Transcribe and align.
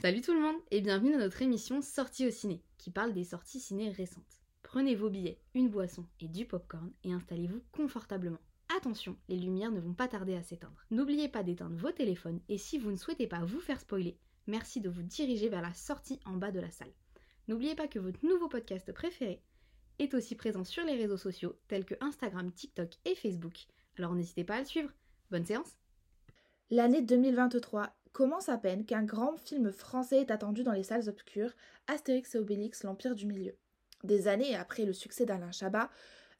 Salut 0.00 0.22
tout 0.22 0.32
le 0.32 0.40
monde 0.40 0.56
et 0.70 0.80
bienvenue 0.80 1.12
dans 1.12 1.18
notre 1.18 1.42
émission 1.42 1.82
Sortie 1.82 2.26
au 2.26 2.30
ciné, 2.30 2.62
qui 2.78 2.90
parle 2.90 3.12
des 3.12 3.24
sorties 3.24 3.60
ciné 3.60 3.90
récentes. 3.90 4.40
Prenez 4.62 4.94
vos 4.94 5.10
billets, 5.10 5.42
une 5.52 5.68
boisson 5.68 6.06
et 6.20 6.28
du 6.28 6.46
popcorn 6.46 6.90
et 7.04 7.12
installez-vous 7.12 7.62
confortablement. 7.70 8.40
Attention, 8.74 9.18
les 9.28 9.36
lumières 9.36 9.72
ne 9.72 9.80
vont 9.80 9.92
pas 9.92 10.08
tarder 10.08 10.36
à 10.36 10.42
s'éteindre. 10.42 10.86
N'oubliez 10.90 11.28
pas 11.28 11.42
d'éteindre 11.42 11.76
vos 11.76 11.92
téléphones 11.92 12.40
et 12.48 12.56
si 12.56 12.78
vous 12.78 12.90
ne 12.90 12.96
souhaitez 12.96 13.26
pas 13.26 13.44
vous 13.44 13.60
faire 13.60 13.78
spoiler, 13.78 14.16
merci 14.46 14.80
de 14.80 14.88
vous 14.88 15.02
diriger 15.02 15.50
vers 15.50 15.60
la 15.60 15.74
sortie 15.74 16.18
en 16.24 16.32
bas 16.32 16.50
de 16.50 16.60
la 16.60 16.70
salle. 16.70 16.94
N'oubliez 17.46 17.74
pas 17.74 17.86
que 17.86 17.98
votre 17.98 18.24
nouveau 18.24 18.48
podcast 18.48 18.90
préféré 18.94 19.42
est 19.98 20.14
aussi 20.14 20.34
présent 20.34 20.64
sur 20.64 20.82
les 20.82 20.96
réseaux 20.96 21.18
sociaux 21.18 21.58
tels 21.68 21.84
que 21.84 21.96
Instagram, 22.00 22.50
TikTok 22.50 22.94
et 23.04 23.14
Facebook. 23.14 23.66
Alors 23.98 24.14
n'hésitez 24.14 24.44
pas 24.44 24.56
à 24.56 24.60
le 24.60 24.64
suivre. 24.64 24.94
Bonne 25.30 25.44
séance 25.44 25.76
L'année 26.70 27.02
2023 27.02 27.92
commence 28.12 28.48
à 28.48 28.58
peine 28.58 28.84
qu'un 28.84 29.04
grand 29.04 29.36
film 29.36 29.72
français 29.72 30.20
est 30.20 30.30
attendu 30.30 30.62
dans 30.62 30.72
les 30.72 30.82
salles 30.82 31.08
obscures, 31.08 31.52
Astérix 31.86 32.34
et 32.34 32.38
Obélix, 32.38 32.82
l'Empire 32.82 33.14
du 33.14 33.26
Milieu. 33.26 33.56
Des 34.04 34.28
années 34.28 34.56
après 34.56 34.84
le 34.84 34.92
succès 34.92 35.26
d'Alain 35.26 35.52
Chabat, 35.52 35.90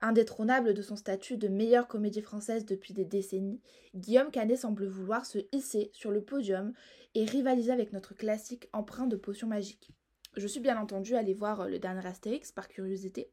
indétrônable 0.00 0.74
de 0.74 0.82
son 0.82 0.96
statut 0.96 1.36
de 1.36 1.48
meilleure 1.48 1.88
comédie 1.88 2.22
française 2.22 2.64
depuis 2.64 2.94
des 2.94 3.04
décennies, 3.04 3.60
Guillaume 3.94 4.30
Canet 4.30 4.58
semble 4.58 4.86
vouloir 4.86 5.26
se 5.26 5.38
hisser 5.52 5.90
sur 5.92 6.10
le 6.10 6.22
podium 6.22 6.72
et 7.14 7.24
rivaliser 7.24 7.72
avec 7.72 7.92
notre 7.92 8.14
classique 8.14 8.68
empreint 8.72 9.06
de 9.06 9.16
potions 9.16 9.48
magiques. 9.48 9.90
Je 10.36 10.46
suis 10.46 10.60
bien 10.60 10.80
entendu 10.80 11.16
allée 11.16 11.34
voir 11.34 11.68
le 11.68 11.78
dernier 11.78 12.06
Astérix 12.06 12.52
par 12.52 12.68
curiosité. 12.68 13.30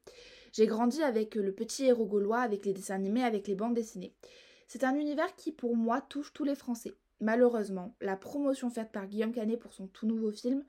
J'ai 0.52 0.66
grandi 0.66 1.04
avec 1.04 1.36
le 1.36 1.54
petit 1.54 1.86
héros 1.86 2.08
gaulois, 2.08 2.40
avec 2.40 2.66
les 2.66 2.74
dessins 2.74 2.96
animés, 2.96 3.24
avec 3.24 3.48
les 3.48 3.56
bandes 3.56 3.76
dessinées. 3.76 4.16
C'est 4.68 4.84
un 4.84 4.96
univers 4.96 5.36
qui, 5.36 5.52
pour 5.52 5.76
moi, 5.76 6.02
touche 6.02 6.34
tous 6.34 6.44
les 6.44 6.56
Français. 6.56 6.96
Malheureusement, 7.20 7.96
la 8.02 8.16
promotion 8.16 8.70
faite 8.70 8.92
par 8.92 9.08
Guillaume 9.08 9.32
Canet 9.32 9.60
pour 9.60 9.74
son 9.74 9.88
tout 9.88 10.06
nouveau 10.06 10.32
film 10.32 10.64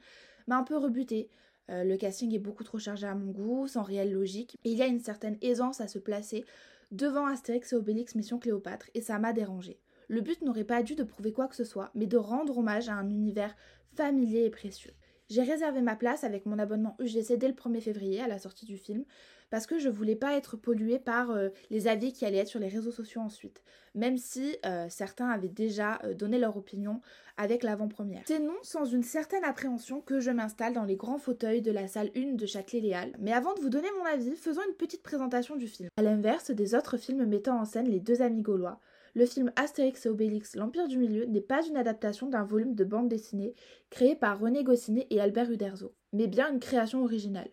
m'a 0.47 0.57
un 0.57 0.65
peu 0.65 0.77
rebuté. 0.77 1.29
Euh, 1.71 1.85
le 1.85 1.97
casting 1.97 2.35
est 2.35 2.39
beaucoup 2.39 2.65
trop 2.65 2.79
chargé 2.79 3.07
à 3.07 3.15
mon 3.15 3.31
goût, 3.31 3.67
sans 3.67 3.83
réelle 3.83 4.13
logique, 4.13 4.57
et 4.65 4.71
il 4.71 4.79
y 4.79 4.83
a 4.83 4.87
une 4.87 5.01
certaine 5.01 5.37
aisance 5.43 5.81
à 5.81 5.89
se 5.89 5.99
placer 5.99 6.45
devant 6.91 7.27
Astérix 7.27 7.73
et 7.73 7.77
Obélix 7.77 8.15
Mission 8.15 8.39
Cléopâtre, 8.39 8.89
et 8.95 9.03
ça 9.03 9.19
m'a 9.19 9.35
dérangé. 9.35 9.79
Le 10.09 10.23
but 10.23 10.41
n'aurait 10.41 10.65
pas 10.65 10.83
dû 10.83 10.95
de 10.95 11.05
prouver 11.05 11.33
quoi 11.33 11.49
que 11.49 11.57
ce 11.57 11.65
soit, 11.65 11.91
mais 11.95 12.07
de 12.07 12.17
rendre 12.17 12.57
hommage 12.57 12.89
à 12.89 12.95
un 12.95 13.11
univers 13.11 13.55
familier 13.95 14.47
et 14.47 14.51
précieux. 14.51 14.93
J'ai 15.29 15.43
réservé 15.43 15.83
ma 15.83 15.97
place 15.97 16.25
avec 16.25 16.47
mon 16.47 16.59
abonnement 16.59 16.97
UGC 16.99 17.37
dès 17.37 17.49
le 17.49 17.55
1er 17.55 17.83
février 17.83 18.23
à 18.23 18.29
la 18.29 18.39
sortie 18.39 18.65
du 18.65 18.79
film 18.79 19.05
parce 19.51 19.67
que 19.67 19.79
je 19.79 19.89
voulais 19.89 20.17
pas 20.17 20.37
être 20.37 20.57
polluée 20.57 20.99
par 20.99 21.31
euh, 21.31 21.49
les 21.71 21.89
avis 21.89 22.13
qui 22.13 22.25
allaient 22.25 22.39
être 22.39 22.49
sur 22.49 22.61
les 22.61 22.69
réseaux 22.69 22.91
sociaux 22.91 23.21
ensuite, 23.21 23.63
même 23.95 24.17
si 24.17 24.57
euh, 24.65 24.87
certains 24.89 25.29
avaient 25.29 25.49
déjà 25.49 25.99
euh, 26.05 26.15
donné 26.15 26.39
leur 26.39 26.57
opinion 26.57 27.01
avec 27.37 27.63
l'avant-première. 27.63 28.23
C'est 28.27 28.41
non 28.41 28.57
sans 28.63 28.85
une 28.85 29.03
certaine 29.03 29.45
appréhension 29.45 30.01
que 30.01 30.21
je 30.21 30.31
m'installe 30.31 30.75
dans 30.75 30.85
les 30.85 30.97
grands 30.97 31.19
fauteuils 31.19 31.63
de 31.63 31.71
la 31.71 31.89
salle 31.89 32.11
1 32.17 32.35
de 32.35 32.47
Châtelet-Léal. 32.47 33.13
Mais 33.19 33.33
avant 33.33 33.55
de 33.55 33.61
vous 33.61 33.71
donner 33.71 33.89
mon 33.99 34.05
avis, 34.05 34.37
faisons 34.37 34.63
une 34.69 34.77
petite 34.77 35.03
présentation 35.03 35.57
du 35.57 35.67
film. 35.67 35.89
À 35.97 36.03
l'inverse 36.03 36.51
des 36.51 36.75
autres 36.75 36.97
films 36.97 37.25
mettant 37.27 37.61
en 37.61 37.65
scène 37.65 37.89
les 37.89 38.01
deux 38.01 38.23
amis 38.23 38.43
gaulois, 38.43 38.81
le 39.15 39.27
film 39.27 39.51
Astérix 39.57 40.07
et 40.07 40.09
Obélix, 40.09 40.55
l'Empire 40.55 40.87
du 40.87 40.99
Milieu, 40.99 41.25
n'est 41.25 41.41
pas 41.41 41.67
une 41.67 41.77
adaptation 41.77 42.29
d'un 42.29 42.45
volume 42.45 42.75
de 42.75 42.85
bande 42.85 43.09
dessinée 43.09 43.55
créé 43.91 44.15
par 44.15 44.39
René 44.39 44.63
Goscinny 44.63 45.07
et 45.11 45.21
Albert 45.21 45.51
Uderzo, 45.51 45.95
mais 46.13 46.27
bien 46.27 46.53
une 46.53 46.61
création 46.61 47.03
originale. 47.03 47.51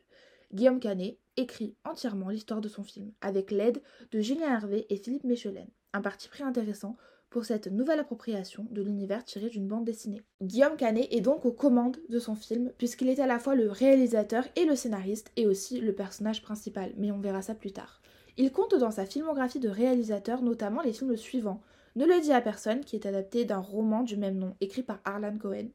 Guillaume 0.53 0.79
Canet 0.79 1.17
écrit 1.37 1.75
entièrement 1.83 2.29
l'histoire 2.29 2.61
de 2.61 2.69
son 2.69 2.83
film, 2.83 3.11
avec 3.21 3.51
l'aide 3.51 3.81
de 4.11 4.21
Julien 4.21 4.53
Hervé 4.53 4.85
et 4.89 4.97
Philippe 4.97 5.23
Mechelen, 5.23 5.67
un 5.93 6.01
parti 6.01 6.27
pris 6.29 6.43
intéressant 6.43 6.97
pour 7.29 7.43
cette 7.43 7.67
nouvelle 7.67 7.99
appropriation 7.99 8.65
de 8.71 8.81
l'univers 8.81 9.25
tiré 9.25 9.49
d'une 9.49 9.67
bande 9.67 9.83
dessinée. 9.83 10.21
Guillaume 10.41 10.77
Canet 10.77 11.07
est 11.11 11.21
donc 11.21 11.45
aux 11.45 11.51
commandes 11.51 11.97
de 12.07 12.19
son 12.19 12.35
film, 12.35 12.71
puisqu'il 12.77 13.09
est 13.09 13.19
à 13.19 13.27
la 13.27 13.39
fois 13.39 13.55
le 13.55 13.69
réalisateur 13.69 14.45
et 14.55 14.65
le 14.65 14.75
scénariste, 14.75 15.31
et 15.35 15.45
aussi 15.45 15.81
le 15.81 15.93
personnage 15.93 16.41
principal, 16.41 16.93
mais 16.97 17.11
on 17.11 17.19
verra 17.19 17.41
ça 17.41 17.53
plus 17.53 17.73
tard. 17.73 18.01
Il 18.37 18.51
compte 18.51 18.75
dans 18.75 18.91
sa 18.91 19.05
filmographie 19.05 19.59
de 19.59 19.69
réalisateur 19.69 20.41
notamment 20.41 20.81
les 20.81 20.93
films 20.93 21.17
suivants 21.17 21.61
Ne 21.95 22.05
le 22.05 22.21
dit 22.21 22.31
à 22.31 22.41
personne, 22.41 22.85
qui 22.85 22.95
est 22.95 23.05
adapté 23.05 23.45
d'un 23.45 23.59
roman 23.59 24.03
du 24.03 24.17
même 24.17 24.37
nom 24.37 24.55
écrit 24.61 24.83
par 24.83 24.99
Arlan 25.03 25.37
Cohen, 25.37 25.67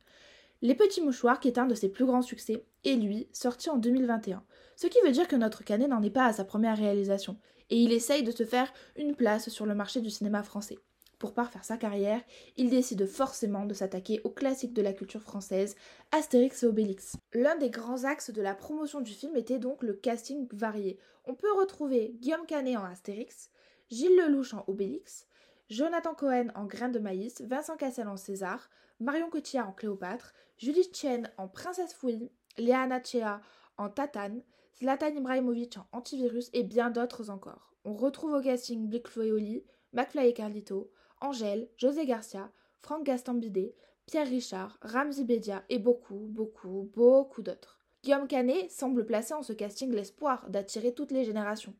Les 0.62 0.74
Petits 0.74 1.02
Mouchoirs, 1.02 1.40
qui 1.40 1.48
est 1.48 1.58
un 1.58 1.66
de 1.66 1.74
ses 1.74 1.88
plus 1.88 2.06
grands 2.06 2.22
succès, 2.22 2.64
et 2.84 2.96
lui, 2.96 3.28
sorti 3.32 3.68
en 3.68 3.76
2021. 3.76 4.42
Ce 4.80 4.86
qui 4.86 4.98
veut 5.04 5.12
dire 5.12 5.28
que 5.28 5.36
notre 5.36 5.62
Canet 5.62 5.90
n'en 5.90 6.02
est 6.02 6.08
pas 6.08 6.24
à 6.24 6.32
sa 6.32 6.42
première 6.42 6.78
réalisation, 6.78 7.36
et 7.68 7.76
il 7.76 7.92
essaye 7.92 8.22
de 8.22 8.30
se 8.30 8.46
faire 8.46 8.72
une 8.96 9.14
place 9.14 9.50
sur 9.50 9.66
le 9.66 9.74
marché 9.74 10.00
du 10.00 10.08
cinéma 10.08 10.42
français. 10.42 10.78
Pour 11.18 11.34
parfaire 11.34 11.66
sa 11.66 11.76
carrière, 11.76 12.22
il 12.56 12.70
décide 12.70 13.04
forcément 13.04 13.66
de 13.66 13.74
s'attaquer 13.74 14.22
aux 14.24 14.30
classiques 14.30 14.72
de 14.72 14.80
la 14.80 14.94
culture 14.94 15.20
française, 15.20 15.76
Astérix 16.12 16.62
et 16.62 16.66
Obélix. 16.66 17.18
L'un 17.34 17.56
des 17.56 17.68
grands 17.68 18.04
axes 18.04 18.30
de 18.30 18.40
la 18.40 18.54
promotion 18.54 19.02
du 19.02 19.12
film 19.12 19.36
était 19.36 19.58
donc 19.58 19.82
le 19.82 19.92
casting 19.92 20.48
varié. 20.50 20.98
On 21.26 21.34
peut 21.34 21.52
retrouver 21.58 22.14
Guillaume 22.18 22.46
Canet 22.46 22.78
en 22.78 22.84
Astérix, 22.84 23.50
Gilles 23.90 24.16
Lelouch 24.16 24.54
en 24.54 24.64
Obélix, 24.66 25.26
Jonathan 25.68 26.14
Cohen 26.14 26.46
en 26.54 26.64
Grain 26.64 26.88
de 26.88 27.00
maïs, 27.00 27.42
Vincent 27.42 27.76
Cassel 27.76 28.08
en 28.08 28.16
César, 28.16 28.70
Marion 28.98 29.28
Cotillard 29.28 29.68
en 29.68 29.72
Cléopâtre, 29.72 30.32
Julie 30.56 30.88
Chen 30.90 31.30
en 31.36 31.48
Princesse 31.48 31.92
Fouille, 31.92 32.30
Léana 32.56 33.02
Chea 33.04 33.42
en 33.76 33.90
Tatane, 33.90 34.42
Zlatan 34.78 35.16
Ibrahimovic 35.16 35.76
en 35.76 35.86
Antivirus 35.92 36.50
et 36.52 36.62
bien 36.62 36.90
d'autres 36.90 37.30
encore. 37.30 37.74
On 37.84 37.94
retrouve 37.94 38.34
au 38.34 38.40
casting 38.40 38.88
Blick 38.88 39.08
Floyoli, 39.08 39.64
McFly 39.92 40.28
et 40.28 40.34
Carlito, 40.34 40.92
Angèle, 41.20 41.68
José 41.76 42.06
Garcia, 42.06 42.50
Franck 42.80 43.04
Gastambide, 43.04 43.74
Pierre 44.06 44.28
Richard, 44.28 44.78
Ramzi 44.82 45.24
Bedia 45.24 45.64
et 45.68 45.78
beaucoup, 45.78 46.26
beaucoup, 46.30 46.90
beaucoup 46.94 47.42
d'autres. 47.42 47.78
Guillaume 48.02 48.26
Canet 48.26 48.70
semble 48.70 49.04
placer 49.04 49.34
en 49.34 49.42
ce 49.42 49.52
casting 49.52 49.92
l'espoir 49.92 50.48
d'attirer 50.48 50.94
toutes 50.94 51.12
les 51.12 51.24
générations. 51.24 51.74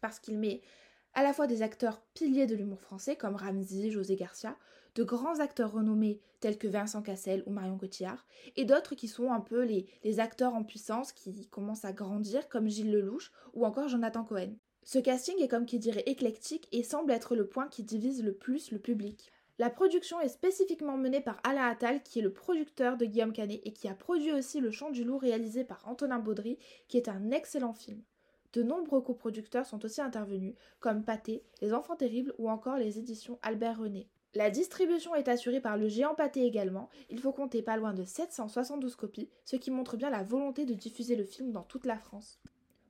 Parce 0.00 0.20
qu'il 0.20 0.38
met 0.38 0.60
à 1.18 1.24
la 1.24 1.32
fois 1.32 1.48
des 1.48 1.62
acteurs 1.62 2.00
piliers 2.14 2.46
de 2.46 2.54
l'humour 2.54 2.80
français 2.80 3.16
comme 3.16 3.34
Ramzi, 3.34 3.90
José 3.90 4.14
Garcia, 4.14 4.56
de 4.94 5.02
grands 5.02 5.40
acteurs 5.40 5.72
renommés 5.72 6.20
tels 6.38 6.58
que 6.58 6.68
Vincent 6.68 7.02
Cassel 7.02 7.42
ou 7.44 7.50
Marion 7.50 7.76
Cotillard, 7.76 8.24
et 8.54 8.64
d'autres 8.64 8.94
qui 8.94 9.08
sont 9.08 9.32
un 9.32 9.40
peu 9.40 9.64
les, 9.64 9.88
les 10.04 10.20
acteurs 10.20 10.54
en 10.54 10.62
puissance 10.62 11.10
qui 11.10 11.48
commencent 11.48 11.84
à 11.84 11.92
grandir 11.92 12.48
comme 12.48 12.68
Gilles 12.68 12.92
Lelouch 12.92 13.32
ou 13.52 13.66
encore 13.66 13.88
Jonathan 13.88 14.22
Cohen. 14.22 14.52
Ce 14.84 15.00
casting 15.00 15.34
est 15.42 15.48
comme 15.48 15.66
qui 15.66 15.80
dirait 15.80 16.04
éclectique 16.06 16.68
et 16.70 16.84
semble 16.84 17.10
être 17.10 17.34
le 17.34 17.48
point 17.48 17.66
qui 17.66 17.82
divise 17.82 18.22
le 18.22 18.34
plus 18.34 18.70
le 18.70 18.78
public. 18.78 19.32
La 19.58 19.70
production 19.70 20.20
est 20.20 20.28
spécifiquement 20.28 20.96
menée 20.96 21.20
par 21.20 21.40
Alain 21.42 21.66
Attal, 21.66 22.00
qui 22.04 22.20
est 22.20 22.22
le 22.22 22.32
producteur 22.32 22.96
de 22.96 23.06
Guillaume 23.06 23.32
Canet 23.32 23.60
et 23.64 23.72
qui 23.72 23.88
a 23.88 23.94
produit 23.94 24.30
aussi 24.30 24.60
Le 24.60 24.70
Chant 24.70 24.92
du 24.92 25.02
Loup 25.02 25.18
réalisé 25.18 25.64
par 25.64 25.82
Antonin 25.88 26.20
Baudry, 26.20 26.60
qui 26.86 26.96
est 26.96 27.08
un 27.08 27.32
excellent 27.32 27.74
film. 27.74 28.04
De 28.52 28.62
nombreux 28.62 29.02
coproducteurs 29.02 29.66
sont 29.66 29.84
aussi 29.84 30.00
intervenus, 30.00 30.54
comme 30.80 31.04
Pathé, 31.04 31.42
Les 31.60 31.72
Enfants 31.72 31.96
Terribles 31.96 32.34
ou 32.38 32.48
encore 32.48 32.76
les 32.76 32.98
éditions 32.98 33.38
Albert 33.42 33.80
René. 33.80 34.08
La 34.34 34.50
distribution 34.50 35.14
est 35.14 35.28
assurée 35.28 35.60
par 35.60 35.76
le 35.76 35.88
géant 35.88 36.14
Pathé 36.14 36.44
également, 36.44 36.90
il 37.10 37.18
faut 37.18 37.32
compter 37.32 37.62
pas 37.62 37.76
loin 37.76 37.94
de 37.94 38.04
772 38.04 38.94
copies, 38.94 39.30
ce 39.44 39.56
qui 39.56 39.70
montre 39.70 39.96
bien 39.96 40.10
la 40.10 40.22
volonté 40.22 40.64
de 40.64 40.74
diffuser 40.74 41.16
le 41.16 41.24
film 41.24 41.50
dans 41.50 41.62
toute 41.62 41.86
la 41.86 41.98
France. 41.98 42.40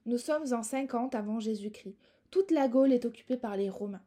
Nous 0.06 0.18
sommes 0.18 0.52
en 0.52 0.62
50 0.62 1.14
avant 1.14 1.38
Jésus-Christ. 1.38 1.96
Toute 2.30 2.50
la 2.50 2.68
Gaule 2.68 2.92
est 2.92 3.04
occupée 3.04 3.36
par 3.36 3.56
les 3.56 3.70
Romains. 3.70 4.02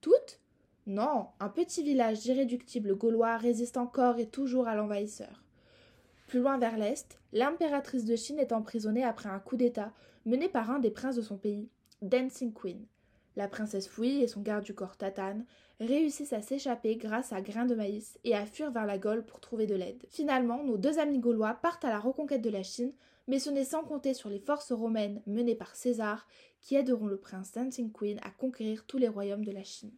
Toute 0.00 0.40
Non, 0.86 1.28
un 1.40 1.48
petit 1.48 1.82
village 1.82 2.26
irréductible 2.26 2.96
gaulois 2.96 3.36
résiste 3.36 3.76
encore 3.76 4.18
et 4.18 4.28
toujours 4.28 4.66
à 4.66 4.74
l'envahisseur. 4.74 5.42
Plus 6.32 6.40
loin 6.40 6.56
vers 6.56 6.78
l'est, 6.78 7.18
l'impératrice 7.34 8.06
de 8.06 8.16
Chine 8.16 8.38
est 8.38 8.52
emprisonnée 8.52 9.04
après 9.04 9.28
un 9.28 9.38
coup 9.38 9.58
d'État 9.58 9.92
mené 10.24 10.48
par 10.48 10.70
un 10.70 10.78
des 10.78 10.90
princes 10.90 11.16
de 11.16 11.20
son 11.20 11.36
pays, 11.36 11.68
Dancing 12.00 12.54
Queen. 12.54 12.86
La 13.36 13.48
princesse 13.48 13.86
Fouille 13.86 14.22
et 14.22 14.28
son 14.28 14.40
garde 14.40 14.64
du 14.64 14.72
corps 14.72 14.96
Tatane 14.96 15.44
réussissent 15.78 16.32
à 16.32 16.40
s'échapper 16.40 16.96
grâce 16.96 17.34
à 17.34 17.42
Grain 17.42 17.66
de 17.66 17.74
maïs 17.74 18.18
et 18.24 18.34
à 18.34 18.46
fuir 18.46 18.70
vers 18.70 18.86
la 18.86 18.96
Gaule 18.96 19.26
pour 19.26 19.40
trouver 19.40 19.66
de 19.66 19.74
l'aide. 19.74 20.06
Finalement, 20.08 20.64
nos 20.64 20.78
deux 20.78 20.98
amis 20.98 21.18
gaulois 21.18 21.52
partent 21.52 21.84
à 21.84 21.90
la 21.90 22.00
reconquête 22.00 22.40
de 22.40 22.48
la 22.48 22.62
Chine 22.62 22.94
mais 23.28 23.38
ce 23.38 23.50
n'est 23.50 23.64
sans 23.64 23.84
compter 23.84 24.14
sur 24.14 24.28
les 24.28 24.40
forces 24.40 24.72
romaines 24.72 25.22
menées 25.26 25.54
par 25.54 25.76
César 25.76 26.26
qui 26.60 26.76
aideront 26.76 27.06
le 27.06 27.18
prince 27.18 27.52
Dancing 27.52 27.92
Queen 27.92 28.18
à 28.22 28.30
conquérir 28.30 28.84
tous 28.86 28.98
les 28.98 29.08
royaumes 29.08 29.44
de 29.44 29.52
la 29.52 29.64
Chine. 29.64 29.92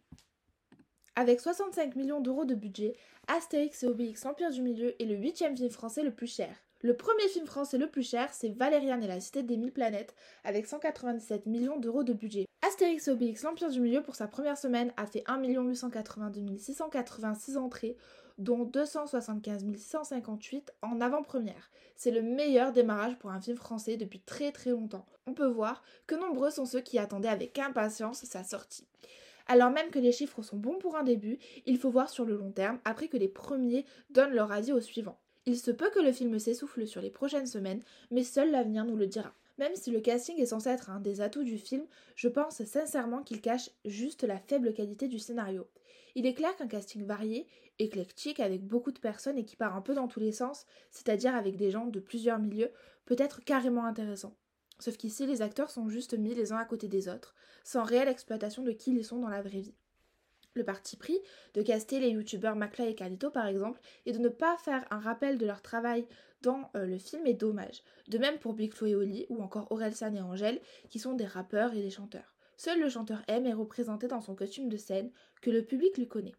Avec 1.17 1.39
65 1.39 1.95
millions 1.95 2.19
d'euros 2.19 2.43
de 2.43 2.55
budget, 2.55 2.93
Astérix 3.29 3.83
et 3.83 3.87
Obélix 3.87 4.25
l'Empire 4.25 4.51
du 4.51 4.61
Milieu 4.61 5.01
est 5.01 5.05
le 5.05 5.15
huitième 5.15 5.55
film 5.55 5.69
français 5.69 6.03
le 6.03 6.11
plus 6.11 6.27
cher. 6.27 6.53
Le 6.81 6.93
premier 6.93 7.25
film 7.29 7.45
français 7.45 7.77
le 7.77 7.87
plus 7.89 8.03
cher, 8.03 8.33
c'est 8.33 8.49
Valériane 8.49 9.01
et 9.01 9.07
la 9.07 9.21
Cité 9.21 9.41
des 9.41 9.55
Mille 9.55 9.71
Planètes, 9.71 10.13
avec 10.43 10.67
197 10.67 11.45
millions 11.45 11.79
d'euros 11.79 12.03
de 12.03 12.11
budget. 12.11 12.45
Astérix 12.67 13.07
et 13.07 13.11
Obélix 13.11 13.43
l'Empire 13.43 13.69
du 13.69 13.79
Milieu, 13.79 14.03
pour 14.03 14.17
sa 14.17 14.27
première 14.27 14.57
semaine, 14.57 14.91
a 14.97 15.05
fait 15.05 15.23
1 15.25 15.41
882 15.41 16.57
686 16.57 17.55
entrées, 17.55 17.95
dont 18.37 18.65
275 18.65 19.63
658 19.73 20.73
en 20.81 20.99
avant-première. 20.99 21.71
C'est 21.95 22.11
le 22.11 22.23
meilleur 22.23 22.73
démarrage 22.73 23.17
pour 23.19 23.29
un 23.31 23.39
film 23.39 23.55
français 23.55 23.95
depuis 23.95 24.19
très 24.19 24.51
très 24.51 24.71
longtemps. 24.71 25.05
On 25.27 25.33
peut 25.33 25.47
voir 25.47 25.81
que 26.07 26.15
nombreux 26.15 26.51
sont 26.51 26.65
ceux 26.65 26.81
qui 26.81 26.99
attendaient 26.99 27.29
avec 27.29 27.57
impatience 27.57 28.25
sa 28.25 28.43
sortie. 28.43 28.85
Alors 29.47 29.69
même 29.69 29.91
que 29.91 29.99
les 29.99 30.11
chiffres 30.11 30.41
sont 30.41 30.57
bons 30.57 30.79
pour 30.79 30.95
un 30.95 31.03
début, 31.03 31.37
il 31.65 31.77
faut 31.77 31.89
voir 31.89 32.09
sur 32.09 32.25
le 32.25 32.35
long 32.35 32.51
terme 32.51 32.79
après 32.83 33.07
que 33.07 33.17
les 33.17 33.27
premiers 33.27 33.85
donnent 34.09 34.33
leur 34.33 34.51
avis 34.51 34.71
au 34.71 34.81
suivant. 34.81 35.19
Il 35.45 35.57
se 35.57 35.69
peut 35.69 35.91
que 35.91 35.99
le 35.99 36.11
film 36.11 36.39
s'essouffle 36.39 36.87
sur 36.87 37.01
les 37.01 37.11
prochaines 37.11 37.45
semaines, 37.45 37.83
mais 38.09 38.23
seul 38.23 38.49
l'avenir 38.49 38.85
nous 38.85 38.95
le 38.95 39.05
dira. 39.05 39.33
Même 39.57 39.75
si 39.75 39.91
le 39.91 40.01
casting 40.01 40.39
est 40.41 40.47
censé 40.47 40.69
être 40.69 40.89
un 40.89 40.99
des 40.99 41.21
atouts 41.21 41.43
du 41.43 41.57
film, 41.57 41.85
je 42.15 42.27
pense 42.27 42.63
sincèrement 42.63 43.21
qu'il 43.21 43.41
cache 43.41 43.69
juste 43.85 44.23
la 44.23 44.39
faible 44.39 44.73
qualité 44.73 45.07
du 45.07 45.19
scénario. 45.19 45.67
Il 46.15 46.25
est 46.25 46.33
clair 46.33 46.55
qu'un 46.55 46.67
casting 46.67 47.05
varié, 47.05 47.45
éclectique, 47.77 48.39
avec 48.39 48.65
beaucoup 48.65 48.91
de 48.91 48.99
personnes 48.99 49.37
et 49.37 49.45
qui 49.45 49.55
part 49.55 49.75
un 49.75 49.81
peu 49.81 49.93
dans 49.93 50.07
tous 50.07 50.19
les 50.19 50.31
sens, 50.31 50.65
c'est-à-dire 50.91 51.35
avec 51.35 51.55
des 51.55 51.71
gens 51.71 51.85
de 51.85 51.99
plusieurs 51.99 52.39
milieux, 52.39 52.71
peut 53.05 53.15
être 53.19 53.43
carrément 53.43 53.85
intéressant. 53.85 54.35
Sauf 54.79 54.97
qu'ici, 54.97 55.25
les 55.25 55.41
acteurs 55.41 55.69
sont 55.69 55.89
juste 55.89 56.17
mis 56.17 56.35
les 56.35 56.51
uns 56.51 56.57
à 56.57 56.65
côté 56.65 56.87
des 56.87 57.07
autres, 57.07 57.33
sans 57.63 57.83
réelle 57.83 58.09
exploitation 58.09 58.63
de 58.63 58.71
qui 58.71 58.91
ils 58.91 59.05
sont 59.05 59.19
dans 59.19 59.29
la 59.29 59.41
vraie 59.41 59.61
vie. 59.61 59.75
Le 60.55 60.63
parti 60.63 60.95
pris 60.95 61.19
de 61.53 61.61
caster 61.61 61.99
les 61.99 62.11
youtubeurs 62.11 62.55
Macla 62.55 62.85
et 62.85 62.95
Carlito 62.95 63.29
par 63.29 63.45
exemple 63.45 63.81
et 64.05 64.13
de 64.13 64.19
ne 64.19 64.29
pas 64.29 64.55
faire 64.57 64.85
un 64.89 64.99
rappel 64.99 65.37
de 65.37 65.45
leur 65.45 65.61
travail 65.61 66.07
dans 66.41 66.69
euh, 66.75 66.85
le 66.85 66.97
film 66.97 67.27
est 67.27 67.33
dommage. 67.33 67.83
De 68.07 68.17
même 68.17 68.39
pour 68.39 68.53
Big 68.53 68.73
Flo 68.73 68.87
et 68.87 68.95
Oli 68.95 69.25
ou 69.29 69.41
encore 69.41 69.67
San 69.91 70.15
et 70.15 70.21
Angèle 70.21 70.61
qui 70.89 70.99
sont 70.99 71.13
des 71.13 71.25
rappeurs 71.25 71.73
et 71.73 71.81
des 71.81 71.89
chanteurs. 71.89 72.35
Seul 72.55 72.79
le 72.79 72.89
chanteur 72.89 73.21
M 73.27 73.45
est 73.45 73.53
représenté 73.53 74.07
dans 74.07 74.21
son 74.21 74.33
costume 74.33 74.69
de 74.69 74.77
scène 74.77 75.11
que 75.41 75.49
le 75.49 75.61
public 75.61 75.97
lui 75.97 76.07
connaît. 76.07 76.35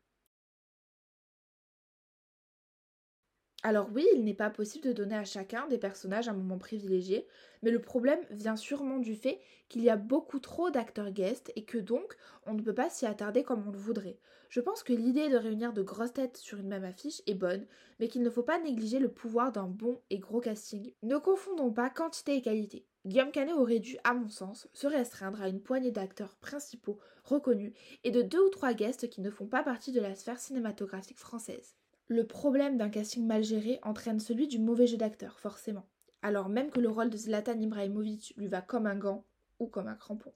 Alors 3.69 3.89
oui, 3.93 4.07
il 4.15 4.23
n'est 4.23 4.33
pas 4.33 4.49
possible 4.49 4.87
de 4.87 4.93
donner 4.93 5.17
à 5.17 5.25
chacun 5.25 5.67
des 5.67 5.77
personnages 5.77 6.29
un 6.29 6.35
moment 6.35 6.57
privilégié, 6.57 7.27
mais 7.65 7.73
le 7.73 7.81
problème 7.81 8.21
vient 8.31 8.55
sûrement 8.55 9.01
du 9.01 9.17
fait 9.17 9.41
qu'il 9.69 9.83
y 9.83 9.91
a 9.91 9.97
beaucoup 9.97 10.39
trop 10.39 10.71
d'acteurs 10.71 11.11
guests 11.11 11.51
et 11.57 11.65
que 11.65 11.77
donc 11.77 12.17
on 12.47 12.55
ne 12.55 12.63
peut 12.63 12.77
pas 12.77 12.91
s'y 12.91 13.07
attarder 13.07 13.43
comme 13.43 13.67
on 13.67 13.73
le 13.73 13.77
voudrait. 13.77 14.21
Je 14.51 14.61
pense 14.61 14.85
que 14.85 14.93
l'idée 14.93 15.29
de 15.29 15.37
réunir 15.37 15.73
de 15.73 15.83
grosses 15.83 16.13
têtes 16.13 16.37
sur 16.37 16.61
une 16.61 16.69
même 16.69 16.85
affiche 16.85 17.23
est 17.27 17.35
bonne, 17.35 17.67
mais 17.99 18.07
qu'il 18.07 18.23
ne 18.23 18.31
faut 18.31 18.45
pas 18.45 18.61
négliger 18.61 19.01
le 19.01 19.11
pouvoir 19.11 19.51
d'un 19.51 19.67
bon 19.67 20.01
et 20.11 20.21
gros 20.21 20.39
casting. 20.41 20.93
Ne 21.03 21.17
confondons 21.19 21.73
pas 21.73 21.91
quantité 21.91 22.37
et 22.37 22.43
qualité. 22.43 22.87
Guillaume 23.05 23.33
Canet 23.33 23.57
aurait 23.57 23.81
dû, 23.81 23.99
à 24.05 24.15
mon 24.15 24.29
sens, 24.29 24.69
se 24.75 24.87
restreindre 24.87 25.43
à 25.43 25.49
une 25.49 25.61
poignée 25.61 25.91
d'acteurs 25.91 26.37
principaux 26.37 27.01
reconnus 27.25 27.73
et 28.05 28.13
de 28.13 28.23
deux 28.23 28.47
ou 28.47 28.49
trois 28.49 28.75
guests 28.75 29.11
qui 29.11 29.23
ne 29.23 29.31
font 29.31 29.49
pas 29.49 29.65
partie 29.65 29.91
de 29.91 30.01
la 30.01 30.15
sphère 30.15 30.39
cinématographique 30.39 31.19
française. 31.19 31.75
Le 32.09 32.25
problème 32.25 32.77
d'un 32.77 32.89
casting 32.89 33.27
mal 33.27 33.43
géré 33.43 33.81
entraîne 33.83 34.21
celui 34.21 34.47
du 34.47 34.61
mauvais 34.61 34.87
jeu 34.87 34.97
d'acteur, 34.97 35.41
forcément. 35.41 35.89
Alors 36.23 36.49
même 36.49 36.71
que 36.71 36.79
le 36.79 36.89
rôle 36.89 37.11
de 37.11 37.17
Zlatan 37.17 37.59
Ibrahimovic 37.59 38.33
lui 38.37 38.47
va 38.47 38.63
comme 38.63 38.87
un 38.87 38.97
gant 38.97 39.25
ou 39.59 39.67
comme 39.67 39.89
un 39.89 39.97
crampon. 39.97 40.33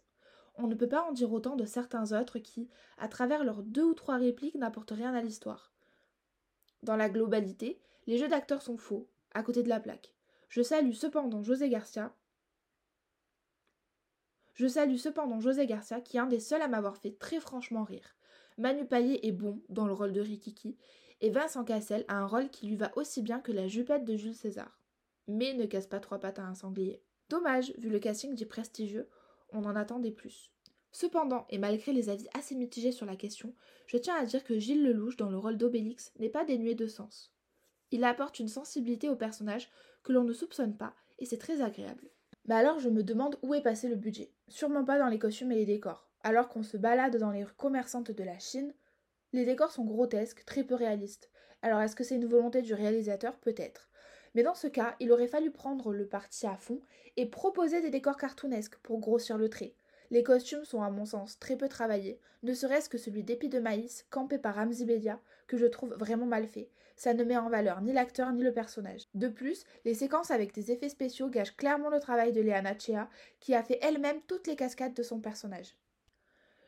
On 0.57 0.67
ne 0.67 0.75
peut 0.75 0.89
pas 0.89 1.03
en 1.03 1.13
dire 1.13 1.33
autant 1.33 1.55
de 1.55 1.65
certains 1.65 2.19
autres 2.21 2.41
qui, 2.41 2.69
à 2.99 3.07
travers 3.07 3.45
leurs 3.45 3.63
deux 3.63 3.85
ou 3.85 3.95
trois 3.95 4.17
répliques, 4.17 4.57
n'apportent 4.57 4.91
rien 4.91 5.15
à 5.15 5.23
l'histoire. 5.23 5.73
Dans 6.83 6.97
la 6.97 7.09
globalité, 7.09 7.81
les 8.07 8.19
jeux 8.19 8.29
d'acteurs 8.29 8.63
sont 8.63 8.77
faux, 8.77 9.09
à 9.33 9.43
côté 9.43 9.63
de 9.63 9.69
la 9.69 9.81
plaque. 9.81 10.15
Je 10.49 10.63
salue 10.63 10.93
cependant 10.93 11.43
José 11.43 11.69
Garcia. 11.69 12.13
Je 14.55 14.67
salue 14.67 14.97
cependant 14.97 15.41
José 15.41 15.67
Garcia, 15.67 16.01
qui 16.01 16.17
est 16.17 16.21
un 16.21 16.27
des 16.27 16.41
seuls 16.41 16.63
à 16.63 16.69
m'avoir 16.69 16.97
fait 16.97 17.17
très 17.19 17.39
franchement 17.39 17.85
rire. 17.85 18.17
Manu 18.59 18.85
Payet 18.85 19.27
est 19.27 19.33
bon 19.33 19.63
dans 19.69 19.87
le 19.87 19.93
rôle 19.93 20.13
de 20.13 20.21
Rikiki, 20.21 20.77
et 21.21 21.31
Vincent 21.31 21.65
Cassel 21.65 22.05
a 22.09 22.17
un 22.17 22.27
rôle 22.27 22.49
qui 22.51 22.67
lui 22.67 22.77
va 22.77 22.93
aussi 22.97 23.23
bien 23.23 23.41
que 23.41 23.53
la 23.53 23.69
jupette 23.69 24.05
de 24.05 24.17
Jules 24.17 24.35
César. 24.35 24.81
Mais 25.29 25.55
ne 25.55 25.67
casse 25.67 25.87
pas 25.87 26.01
trois 26.01 26.19
pattes 26.19 26.39
à 26.39 26.45
un 26.45 26.55
sanglier. 26.55 27.03
Dommage, 27.29 27.73
vu 27.79 27.91
le 27.91 27.99
casting 27.99 28.35
dit 28.35 28.47
prestigieux, 28.47 29.09
on 29.53 29.65
en 29.65 29.77
attendait 29.77 30.11
plus. 30.11 30.51
Cependant, 30.93 31.47
et 31.51 31.59
malgré 31.59 31.93
les 31.93 32.09
avis 32.09 32.29
assez 32.35 32.55
mitigés 32.55 32.93
sur 32.93 33.07
la 33.07 33.17
question, 33.17 33.55
je 33.87 33.97
tiens 33.97 34.17
à 34.17 34.25
dire 34.25 34.43
que 34.43 34.59
Gilles 34.59 34.83
Lelouch 34.83 35.17
dans 35.17 35.31
le 35.31 35.39
rôle 35.39 35.57
d'Obélix 35.57 36.13
n'est 36.19 36.29
pas 36.29 36.45
dénué 36.45 36.75
de 36.75 36.87
sens. 36.87 37.33
Il 37.93 38.05
apporte 38.05 38.39
une 38.39 38.49
sensibilité 38.49 39.09
au 39.09 39.17
personnage 39.17 39.71
que 40.03 40.13
l'on 40.13 40.25
ne 40.25 40.33
soupçonne 40.33 40.77
pas, 40.77 40.95
et 41.19 41.27
c'est 41.27 41.39
très 41.39 41.61
agréable. 41.61 42.11
Bah 42.47 42.57
alors 42.57 42.79
je 42.79 42.89
me 42.89 43.05
demande 43.05 43.39
où 43.43 43.55
est 43.55 43.63
passé 43.63 43.89
le 43.89 43.97
budget. 43.97 44.33
Sûrement 44.49 44.85
pas 44.85 44.99
dans 44.99 45.09
les 45.09 45.19
costumes 45.19 45.53
et 45.53 45.57
les 45.57 45.67
décors. 45.67 46.09
Alors 46.23 46.49
qu'on 46.49 46.63
se 46.63 46.77
balade 46.77 47.17
dans 47.17 47.31
les 47.31 47.45
rues 47.45 47.53
commerçantes 47.57 48.11
de 48.11 48.25
la 48.25 48.39
Chine, 48.39 48.73
les 49.33 49.45
décors 49.45 49.71
sont 49.71 49.85
grotesques, 49.85 50.45
très 50.45 50.65
peu 50.65 50.75
réalistes. 50.75 51.31
Alors 51.63 51.81
est-ce 51.81 51.97
que 51.97 52.05
c'est 52.05 52.17
une 52.17 52.27
volonté 52.27 52.63
du 52.63 52.75
réalisateur? 52.75 53.37
Peut-être. 53.39 53.89
Mais 54.35 54.43
dans 54.43 54.55
ce 54.55 54.67
cas, 54.67 54.97
il 55.01 55.13
aurait 55.13 55.29
fallu 55.29 55.51
prendre 55.51 55.93
le 55.93 56.07
parti 56.07 56.47
à 56.47 56.57
fond 56.57 56.81
et 57.17 57.27
proposer 57.27 57.81
des 57.81 57.91
décors 57.91 58.17
cartoonesques 58.17 58.77
pour 58.79 59.01
grossir 59.01 59.39
le 59.39 59.49
trait. 59.49 59.75
Les 60.11 60.23
costumes 60.25 60.65
sont 60.65 60.83
à 60.83 60.91
mon 60.91 61.05
sens 61.05 61.39
très 61.39 61.57
peu 61.57 61.69
travaillés, 61.69 62.19
ne 62.43 62.55
serait-ce 62.55 62.89
que 62.89 62.99
celui 62.99 63.23
d'épi 63.23 63.49
de 63.49 63.61
maïs 63.61 64.07
campé 64.11 64.39
par 64.39 64.57
Ramzi 64.57 64.85
Bedia, 64.85 65.21
que 65.47 65.57
je 65.57 65.67
trouve 65.67 65.95
vraiment 65.95 66.27
mal 66.27 66.47
fait. 66.49 66.69
Ça 66.97 67.15
ne 67.15 67.23
met 67.23 67.37
en 67.37 67.49
valeur 67.49 67.81
ni 67.81 67.93
l'acteur 67.93 68.33
ni 68.33 68.43
le 68.43 68.53
personnage. 68.53 69.07
De 69.15 69.29
plus, 69.29 69.65
les 69.85 69.95
séquences 69.95 70.31
avec 70.31 70.53
des 70.53 70.73
effets 70.73 70.89
spéciaux 70.89 71.29
gâchent 71.29 71.57
clairement 71.57 71.91
le 71.91 72.01
travail 72.01 72.33
de 72.33 72.41
Léana 72.41 72.77
Chea, 72.79 73.09
qui 73.39 73.55
a 73.55 73.63
fait 73.63 73.79
elle-même 73.83 74.21
toutes 74.27 74.47
les 74.47 74.57
cascades 74.57 74.95
de 74.95 75.03
son 75.03 75.21
personnage. 75.21 75.77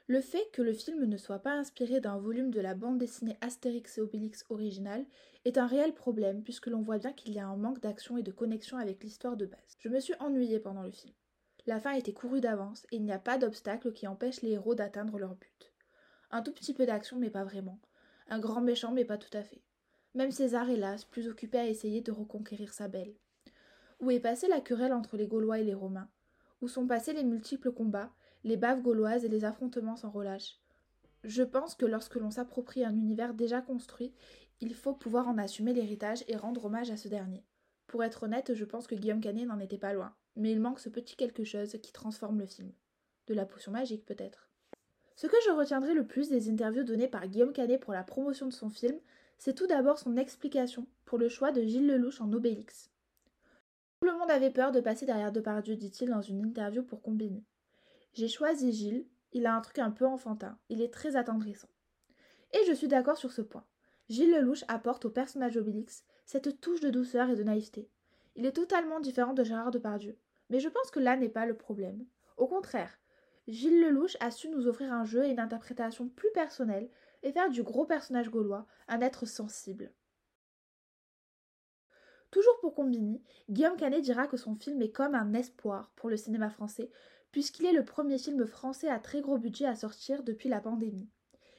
Le 0.09 0.21
fait 0.21 0.49
que 0.53 0.63
le 0.63 0.73
film 0.73 1.05
ne 1.05 1.17
soit 1.17 1.39
pas 1.39 1.53
inspiré 1.53 2.01
d'un 2.01 2.19
volume 2.19 2.51
de 2.51 2.61
la 2.61 2.75
bande 2.75 2.99
dessinée 2.99 3.39
Astérix 3.41 3.99
et 3.99 4.01
Obélix 4.01 4.45
originale 4.51 5.07
est 5.45 5.59
un 5.59 5.67
réel 5.67 5.95
problème 5.95 6.43
puisque 6.43 6.67
l'on 6.67 6.83
voit 6.83 6.99
bien 6.99 7.13
qu'il 7.13 7.33
y 7.33 7.39
a 7.39 7.47
un 7.47 7.57
manque 7.57 7.81
d'action 7.81 8.17
et 8.17 8.23
de 8.23 8.33
connexion 8.33 8.79
avec 8.79 9.03
l'histoire 9.05 9.37
de 9.37 9.47
base. 9.47 9.77
Je 9.79 9.89
me 9.89 10.01
suis 10.01 10.15
ennuyée 10.19 10.59
pendant 10.59 10.83
le 10.83 10.91
film. 10.91 11.15
La 11.67 11.79
fin 11.79 11.93
était 11.93 12.13
courue 12.13 12.41
d'avance 12.41 12.85
et 12.91 12.97
il 12.97 13.05
n'y 13.05 13.13
a 13.13 13.21
pas 13.21 13.39
d'obstacle 13.39 13.93
qui 13.93 14.09
empêche 14.09 14.43
les 14.43 14.51
héros 14.51 14.75
d'atteindre 14.75 15.19
leur 15.19 15.37
but. 15.37 15.73
Un 16.33 16.43
tout 16.43 16.53
petit 16.53 16.75
peu 16.75 16.85
d'action 16.85 17.19
mais 17.19 17.31
pas 17.31 17.45
vraiment. 17.45 17.79
Un 18.29 18.41
grand 18.41 18.61
méchant 18.61 18.91
mais 18.91 19.05
pas 19.05 19.19
tout 19.19 19.37
à 19.37 19.45
fait. 19.45 19.63
Même 20.15 20.33
César, 20.33 20.69
hélas, 20.69 21.05
plus 21.05 21.29
occupé 21.29 21.59
à 21.59 21.67
essayer 21.67 22.01
de 22.01 22.11
reconquérir 22.11 22.75
sa 22.75 22.89
belle. 22.89 23.15
Où 24.01 24.11
est 24.11 24.21
passée 24.21 24.49
la 24.49 24.61
querelle 24.61 24.93
entre 24.93 25.17
les 25.17 25.29
Gaulois 25.29 25.61
et 25.61 25.65
les 25.65 25.75
Romains? 25.75 26.11
Où 26.61 26.69
sont 26.69 26.87
passés 26.87 27.13
les 27.13 27.25
multiples 27.25 27.73
combats? 27.73 28.13
Les 28.44 28.56
baves 28.56 28.83
gauloises 28.83 29.25
et 29.25 29.29
les 29.29 29.44
affrontements 29.44 29.97
sans 29.97 30.11
relâche. 30.11 30.59
Je 31.25 31.43
pense 31.43 31.75
que 31.75 31.87
lorsque 31.87 32.17
l'on 32.17 32.31
s'approprie 32.31 32.85
un 32.85 32.94
univers 32.94 33.35
déjà 33.35 33.61
construit, 33.61 34.12
il 34.61 34.75
faut 34.75 34.94
pouvoir 34.94 35.29
en 35.29 35.39
assumer 35.39 35.73
l'héritage 35.73 36.25
et 36.29 36.37
rendre 36.37 36.65
hommage 36.65 36.91
à 36.91 36.97
ce 36.97 37.09
dernier. 37.09 37.44
Pour 37.87 38.03
être 38.03 38.25
honnête, 38.25 38.55
je 38.55 38.65
pense 38.65 38.87
que 38.87 38.94
Guillaume 38.94 39.21
Canet 39.21 39.47
n'en 39.47 39.61
était 39.61 39.79
pas 39.79 39.93
loin, 39.93 40.15
mais 40.37 40.50
il 40.53 40.61
manque 40.61 40.81
ce 40.81 40.89
petit 40.89 41.17
quelque 41.17 41.44
chose 41.44 41.77
qui 41.83 41.93
transforme 41.93 42.41
le 42.41 42.47
film. 42.47 42.73
De 43.27 43.35
la 43.35 43.47
potion 43.47 43.73
magique 43.73 44.05
peut-être. 44.05 44.50
Ce 45.15 45.27
que 45.27 45.37
je 45.44 45.50
retiendrai 45.50 45.94
le 45.94 46.06
plus 46.06 46.29
des 46.29 46.49
interviews 46.49 46.84
données 46.84 47.08
par 47.08 47.29
Guillaume 47.29 47.53
Canet 47.53 47.81
pour 47.81 47.93
la 47.93 48.03
promotion 48.03 48.46
de 48.46 48.53
son 48.53 48.70
film, 48.70 48.99
c'est 49.39 49.55
tout 49.55 49.67
d'abord 49.67 49.99
son 49.99 50.17
explication 50.17 50.87
pour 51.05 51.19
le 51.19 51.29
choix 51.29 51.53
de 51.53 51.63
Gilles 51.63 51.87
Lelouch 51.87 52.20
en 52.20 52.32
Obélix. 52.32 52.91
Tout 54.01 54.08
le 54.08 54.19
monde 54.19 54.31
avait 54.31 54.51
peur 54.51 54.72
de 54.72 54.81
passer 54.81 55.06
derrière 55.06 55.31
Depardieu, 55.31 55.77
dit-il 55.77 56.08
dans 56.08 56.22
une 56.22 56.44
interview 56.44 56.82
pour 56.82 57.03
Combini. 57.03 57.44
J'ai 58.15 58.29
choisi 58.29 58.73
Gilles, 58.73 59.07
il 59.33 59.47
a 59.47 59.55
un 59.55 59.61
truc 59.63 59.79
un 59.79 59.91
peu 59.91 60.07
enfantin, 60.07 60.59
il 60.69 60.83
est 60.83 60.93
très 60.93 61.17
attendrissant. 61.17 61.71
Et 62.53 62.65
je 62.67 62.73
suis 62.73 62.89
d'accord 62.89 63.17
sur 63.17 63.33
ce 63.33 63.41
point. 63.41 63.65
Gilles 64.11 64.33
Lelouch 64.33 64.65
apporte 64.69 65.07
au 65.07 65.11
personnage 65.11 65.57
Obélix 65.57 66.05
cette 66.27 66.61
touche 66.61 66.81
de 66.81 66.91
douceur 66.91 67.31
et 67.31 67.37
de 67.37 67.43
naïveté. 67.43 67.89
Il 68.37 68.45
est 68.45 68.53
totalement 68.53 69.01
différent 69.01 69.33
de 69.33 69.45
Gérard 69.45 69.71
Depardieu. 69.71 70.19
Mais 70.51 70.61
je 70.61 70.69
pense 70.69 70.91
que 70.91 71.01
là 71.01 71.17
n'est 71.17 71.31
pas 71.31 71.47
le 71.47 71.57
problème. 71.57 72.05
Au 72.37 72.47
contraire, 72.47 72.99
Gilles 73.49 73.81
Lelouch 73.81 74.17
a 74.21 74.31
su 74.31 74.51
nous 74.51 74.69
offrir 74.69 74.93
un 74.93 75.05
jeu 75.05 75.25
et 75.25 75.31
une 75.31 75.41
interprétation 75.41 76.09
plus 76.09 76.31
personnelle 76.33 76.91
et 77.23 77.33
faire 77.33 77.49
du 77.49 77.63
gros 77.63 77.87
personnage 77.87 78.31
gaulois 78.31 78.67
un 78.89 79.01
être 79.01 79.27
sensible. 79.27 79.93
Toujours 82.32 82.58
pour 82.60 82.74
Combini, 82.74 83.22
Guillaume 83.51 83.77
Canet 83.77 84.03
dira 84.03 84.27
que 84.27 84.39
son 84.39 84.55
film 84.55 84.81
est 84.81 84.91
comme 84.91 85.15
un 85.15 85.34
espoir 85.34 85.93
pour 85.96 86.08
le 86.08 86.17
cinéma 86.17 86.48
français, 86.48 86.91
puisqu'il 87.31 87.67
est 87.67 87.74
le 87.74 87.84
premier 87.84 88.17
film 88.17 88.46
français 88.46 88.89
à 88.89 88.98
très 88.98 89.20
gros 89.20 89.36
budget 89.36 89.67
à 89.67 89.77
sortir 89.77 90.22
depuis 90.22 90.48
la 90.48 90.62
pandémie. 90.62 91.10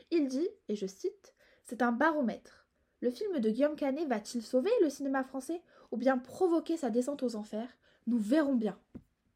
Il 0.10 0.28
dit, 0.28 0.50
et 0.70 0.76
je 0.76 0.88
cite, 0.88 1.36
C'est 1.64 1.84
un 1.84 1.92
baromètre. 1.92 2.68
Le 3.02 3.12
film 3.12 3.40
de 3.40 3.50
Guillaume 3.52 3.76
Canet 3.76 4.08
va-t-il 4.08 4.42
sauver 4.42 4.72
le 4.82 4.90
cinéma 4.90 5.24
français 5.24 5.62
ou 5.92 5.98
bien 5.98 6.18
provoquer 6.18 6.76
sa 6.76 6.90
descente 6.90 7.22
aux 7.22 7.36
enfers? 7.36 7.78
Nous 8.08 8.18
verrons 8.18 8.56
bien. 8.56 8.80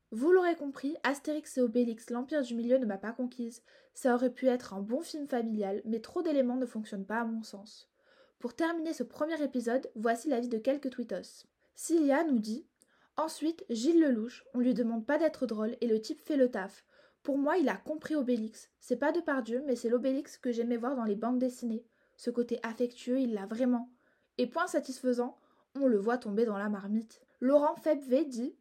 Vous 0.09 0.31
l'aurez 0.31 0.55
compris, 0.55 0.95
Astérix 1.03 1.55
et 1.59 1.61
Obélix, 1.61 2.09
l'Empire 2.09 2.41
du 2.41 2.55
Milieu 2.55 2.79
ne 2.79 2.85
m'a 2.85 2.97
pas 2.97 3.11
conquise. 3.11 3.61
Ça 3.93 4.15
aurait 4.15 4.33
pu 4.33 4.47
être 4.47 4.73
un 4.73 4.81
bon 4.81 5.01
film 5.01 5.27
familial, 5.27 5.83
mais 5.85 5.99
trop 5.99 6.23
d'éléments 6.23 6.57
ne 6.57 6.65
fonctionnent 6.65 7.05
pas 7.05 7.19
à 7.19 7.25
mon 7.25 7.43
sens. 7.43 7.91
Pour 8.39 8.53
terminer 8.53 8.93
ce 8.93 9.03
premier 9.03 9.41
épisode, 9.41 9.89
voici 9.95 10.29
l'avis 10.29 10.47
de 10.47 10.59
quelques 10.59 10.91
tweetos. 10.91 11.45
Cilia 11.73 12.23
nous 12.23 12.37
dit 12.37 12.67
Ensuite, 13.15 13.65
Gilles 13.69 13.99
Lelouch, 13.99 14.45
on 14.53 14.59
lui 14.59 14.75
demande 14.75 15.05
pas 15.05 15.17
d'être 15.17 15.47
drôle 15.47 15.75
et 15.81 15.87
le 15.87 15.99
type 15.99 16.21
fait 16.21 16.37
le 16.37 16.51
taf. 16.51 16.85
Pour 17.23 17.39
moi, 17.39 17.57
il 17.57 17.67
a 17.67 17.75
compris 17.75 18.15
Obélix. 18.15 18.69
C'est 18.79 18.97
pas 18.97 19.11
de 19.11 19.21
par 19.21 19.41
Dieu, 19.41 19.63
mais 19.65 19.75
c'est 19.75 19.89
l'Obélix 19.89 20.37
que 20.37 20.51
j'aimais 20.51 20.77
voir 20.77 20.95
dans 20.95 21.03
les 21.03 21.15
bandes 21.15 21.39
dessinées. 21.39 21.83
Ce 22.15 22.29
côté 22.29 22.59
affectueux, 22.61 23.19
il 23.19 23.33
l'a 23.33 23.47
vraiment. 23.47 23.89
Et 24.37 24.45
point 24.47 24.67
satisfaisant, 24.67 25.39
on 25.75 25.87
le 25.87 25.97
voit 25.97 26.19
tomber 26.19 26.45
dans 26.45 26.59
la 26.59 26.69
marmite. 26.69 27.21
Laurent 27.39 27.75
Febv 27.75 28.25
dit 28.25 28.55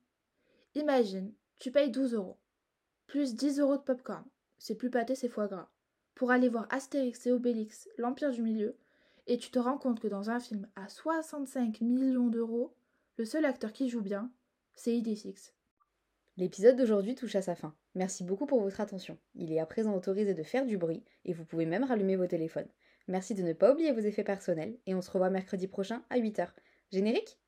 Imagine, 0.74 1.34
tu 1.58 1.70
payes 1.70 1.90
12 1.90 2.14
euros, 2.14 2.38
plus 3.06 3.34
10 3.34 3.60
euros 3.60 3.76
de 3.76 3.82
popcorn, 3.82 4.24
c'est 4.58 4.74
plus 4.74 4.90
pâté, 4.90 5.14
c'est 5.14 5.28
foie 5.28 5.48
gras, 5.48 5.70
pour 6.14 6.30
aller 6.30 6.48
voir 6.48 6.66
Astérix 6.70 7.26
et 7.26 7.32
Obélix, 7.32 7.88
l'Empire 7.96 8.30
du 8.30 8.42
Milieu, 8.42 8.76
et 9.26 9.38
tu 9.38 9.50
te 9.50 9.58
rends 9.58 9.78
compte 9.78 10.00
que 10.00 10.08
dans 10.08 10.30
un 10.30 10.40
film 10.40 10.68
à 10.76 10.88
65 10.88 11.80
millions 11.80 12.28
d'euros, 12.28 12.74
le 13.16 13.24
seul 13.24 13.44
acteur 13.44 13.72
qui 13.72 13.88
joue 13.88 14.02
bien, 14.02 14.30
c'est 14.74 14.96
Idéfix. 14.96 15.54
L'épisode 16.36 16.76
d'aujourd'hui 16.76 17.14
touche 17.14 17.34
à 17.34 17.42
sa 17.42 17.54
fin. 17.54 17.74
Merci 17.94 18.22
beaucoup 18.22 18.44
pour 18.44 18.60
votre 18.60 18.80
attention. 18.80 19.16
Il 19.34 19.52
est 19.52 19.58
à 19.58 19.64
présent 19.64 19.94
autorisé 19.94 20.34
de 20.34 20.42
faire 20.42 20.66
du 20.66 20.76
bruit 20.76 21.02
et 21.24 21.32
vous 21.32 21.44
pouvez 21.46 21.64
même 21.64 21.84
rallumer 21.84 22.16
vos 22.16 22.26
téléphones. 22.26 22.68
Merci 23.08 23.34
de 23.34 23.42
ne 23.42 23.54
pas 23.54 23.72
oublier 23.72 23.92
vos 23.92 24.00
effets 24.00 24.24
personnels 24.24 24.76
et 24.86 24.94
on 24.94 25.00
se 25.00 25.10
revoit 25.10 25.30
mercredi 25.30 25.66
prochain 25.66 26.02
à 26.10 26.18
8h. 26.18 26.48
Générique? 26.92 27.38